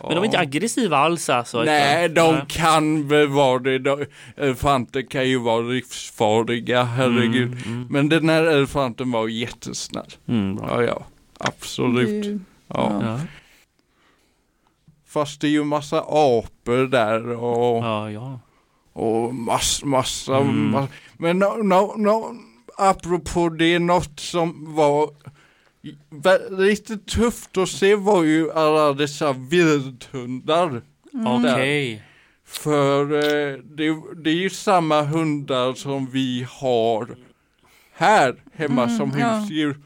[0.00, 1.62] Men de är inte aggressiva alls alltså?
[1.62, 2.44] Nej, de Nej.
[2.48, 3.78] kan väl vara det.
[3.78, 4.04] De,
[4.36, 7.52] elefanter kan ju vara livsfarliga, herregud.
[7.52, 10.06] Mm, mm, Men den här elefanten var jättesnäll.
[10.28, 10.58] mm.
[10.68, 11.04] Ja, ja,
[11.38, 12.40] absolut.
[12.68, 13.00] Ja.
[13.02, 13.20] Ja.
[15.16, 18.40] Fast det är ju massa apor där och, Ja, ja.
[18.92, 20.70] och mass, massa, Mm.
[20.70, 20.88] massa.
[21.18, 22.36] Men no, no, no,
[22.76, 25.10] apropå det, något som var
[26.62, 30.82] lite tufft att se var ju alla dessa vildhundar.
[31.14, 31.26] Mm.
[31.26, 32.02] Okej.
[32.46, 37.08] För eh, det, det är ju samma hundar som vi har
[37.92, 39.28] här hemma Mm, som ja.
[39.28, 39.70] husdjur.
[39.70, 39.82] Mm.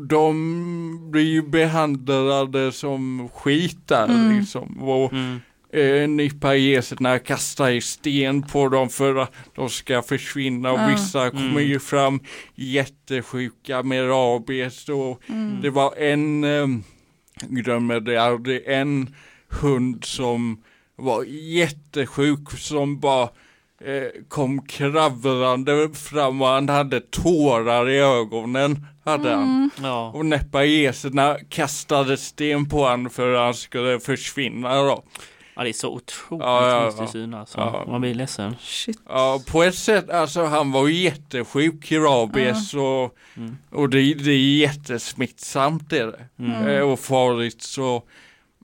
[0.00, 4.38] De blir ju behandlade som skit där Mm.
[4.38, 4.82] liksom.
[4.82, 5.40] Och Mm.
[5.72, 11.50] eh, nippageserna kastar ju sten på dem för att de ska försvinna och vissa kommer
[11.50, 11.64] Mm.
[11.68, 12.20] ju fram
[12.54, 15.60] jättesjuka med rabies och Mm.
[15.62, 16.66] det var en, eh,
[17.48, 19.14] glömmer det aldrig, en
[19.48, 20.62] hund som
[20.96, 23.28] var jättesjuk som bara
[23.84, 28.86] eh, kom kravlande fram och han hade tårar i ögonen.
[29.04, 29.42] Hade han.
[29.42, 29.70] Mm.
[29.82, 30.10] Ja.
[30.14, 35.02] Och nepaleserna kastade sten på honom för att han skulle försvinna då.
[35.56, 37.08] ja, det är så otroligt Ja, ja, konstig ja.
[37.08, 37.58] syn alltså.
[37.58, 37.84] Ja.
[37.88, 38.56] Man blir ledsen.
[38.60, 38.98] Shit.
[39.08, 43.56] Ja, på ett sätt, alltså han var ju jättesjuk i rabies och, Mm.
[43.70, 46.24] och det, det är jättesmittsamt är det.
[46.44, 46.66] Mm.
[46.68, 48.02] Eh, och farligt så.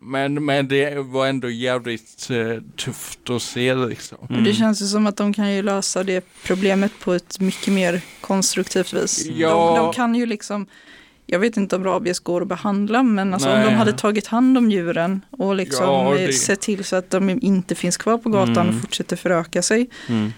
[0.02, 4.18] Men, men det var ändå jävligt eh, tufft att se liksom.
[4.30, 4.44] Mm.
[4.44, 8.00] Det känns ju som att de kan ju lösa det problemet på ett mycket mer
[8.20, 9.26] konstruktivt vis.
[9.26, 9.48] Ja.
[9.76, 10.66] De, de kan ju liksom,
[11.26, 14.58] jag vet inte om rabies går att behandla, men alltså om de hade tagit hand
[14.58, 18.18] om djuren och liksom Ja, eh, det- sett till så att de inte finns kvar
[18.18, 18.68] på gatan Mm.
[18.76, 20.32] och fortsätter föröka sig, Mm.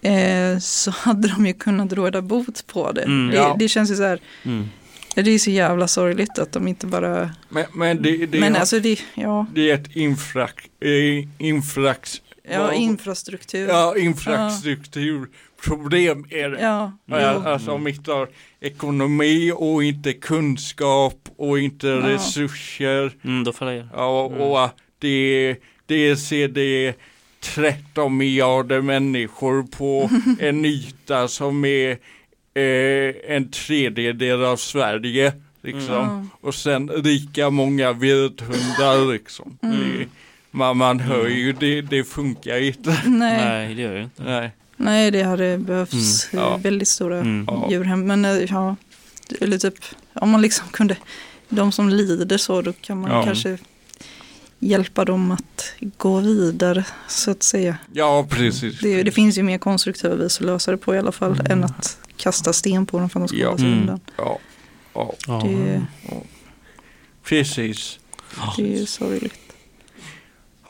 [0.00, 3.02] eh, så hade de ju kunnat råda bot på det.
[3.02, 3.28] Mm.
[3.30, 3.36] det.
[3.36, 3.56] Ja.
[3.58, 4.68] Det känns ju så här, Mm.
[5.14, 8.80] Det är så jävla sorgligt att de inte bara, Men, men det, det, men alltså
[8.80, 13.68] det, ja, det är ett infrax, eh, infrax, ja vad- infrastruktur.
[13.68, 16.60] ja, infrastrukturproblem är det.
[16.60, 17.16] Ja, Ja.
[17.46, 18.28] Alltså om vi tar
[18.60, 21.96] ekonomi och inte kunskap och inte Ja.
[22.08, 23.12] resurser.
[23.24, 23.86] Mm, då faller jag.
[23.94, 26.94] Ja, och att det, dels är det
[27.40, 31.98] 13 miljarder människor på en yta som är
[32.58, 35.32] eh, en tredjedel av Sverige.
[35.62, 35.94] Liksom.
[35.94, 36.24] Ja.
[36.40, 39.58] Och sen lika många vildhundar liksom.
[39.62, 39.78] Mm.
[39.98, 40.06] Det,
[40.50, 42.90] man, man hör ju, det, det funkar inte.
[43.06, 43.36] Nej.
[43.44, 44.22] Nej, det gör det inte.
[44.22, 44.50] Nej.
[44.76, 46.56] Nej, det hade behövts Mm, ja.
[46.56, 47.46] väldigt stora Mm.
[47.70, 48.06] Djurhem.
[48.06, 48.76] Men eh, ja,
[49.40, 49.74] eller typ
[50.14, 50.96] om man liksom kunde,
[51.48, 53.24] de som lider så, då kan man Ja.
[53.24, 53.58] kanske
[54.58, 57.78] hjälpa dem att gå vidare så att säga.
[57.92, 58.80] Ja, precis.
[58.80, 61.64] Det, det finns ju mer konstruktiva vis att lösa det på i alla fall än
[61.64, 63.46] att kasta sten på dem för att de ska Ja.
[63.46, 63.80] hålla sig Mm.
[63.80, 64.00] undan.
[64.16, 64.38] Ja,
[64.94, 65.42] ja, Ja.
[65.44, 65.82] Det,
[67.24, 68.00] precis.
[68.56, 69.34] det är ju sorgligt.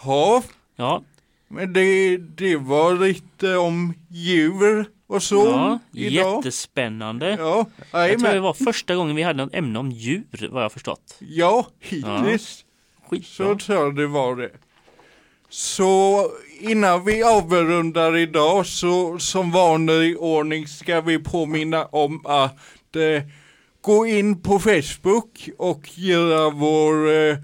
[0.04, 0.42] Ja,
[0.76, 1.02] Ja,
[1.48, 6.36] men det, det var lite om djur och så ja idag.
[6.36, 7.36] jättespännande.
[7.40, 10.72] Ja, Jag tror det var första gången vi hade något ämne om djur, vad jag
[10.72, 11.16] förstått.
[11.18, 12.64] Ja, hittills
[13.08, 13.58] så Skitbra.
[13.58, 14.50] tror jag det var det.
[15.50, 16.26] Så
[16.60, 23.22] innan vi avrundar idag så som vanlig ordning ska vi påminna om att eh,
[23.80, 27.36] gå in på Facebook och gilla vår eh,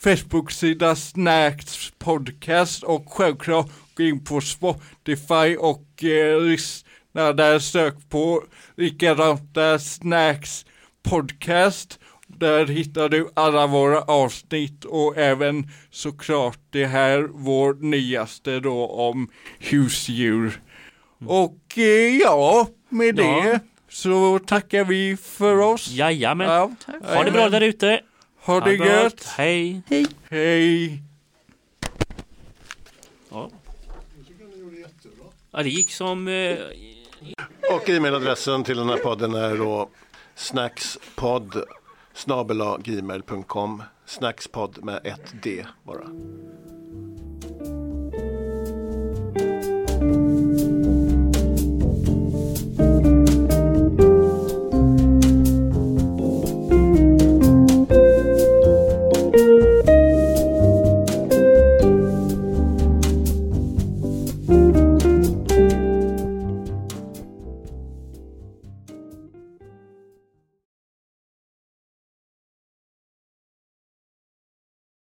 [0.00, 8.44] Facebook-sida Snacks Podcast och självklart gå in på Spotify och eh, lyssna där, sök på
[8.76, 10.66] likadant där Snacks
[11.02, 11.98] Podcast.
[12.38, 19.28] Där hittar du alla våra avsnitt och även såklart det här, vår nyaste då om
[19.58, 20.60] husdjur.
[21.26, 23.42] Och eh, ja, med Ja.
[23.42, 25.88] det så tackar vi för oss.
[25.88, 26.48] Jajamän.
[26.48, 26.70] Ja,
[27.14, 28.00] Ha det bra där ute.
[28.40, 28.86] Ha det bra.
[28.86, 29.24] gött.
[29.36, 29.82] Hej.
[30.30, 31.02] Hej.
[33.30, 33.50] Ja.
[35.50, 36.28] ja, det gick som...
[36.28, 36.56] Eh,
[37.74, 39.88] Och e-mailadressen till den här podden är då
[40.34, 41.64] snackspodd
[42.18, 46.08] snabelagmail.com Snackspodd med ett D bara.